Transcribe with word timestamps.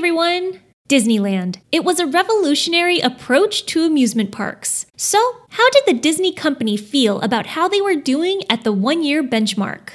everyone! 0.00 0.60
Disneyland. 0.88 1.58
It 1.70 1.84
was 1.84 2.00
a 2.00 2.06
revolutionary 2.06 3.00
approach 3.00 3.66
to 3.66 3.84
amusement 3.84 4.32
parks. 4.32 4.86
So, 4.96 5.18
how 5.50 5.68
did 5.68 5.82
the 5.86 6.00
Disney 6.00 6.32
company 6.32 6.78
feel 6.78 7.20
about 7.20 7.48
how 7.48 7.68
they 7.68 7.82
were 7.82 7.94
doing 7.94 8.40
at 8.48 8.64
the 8.64 8.72
one 8.72 9.02
year 9.02 9.22
benchmark? 9.22 9.90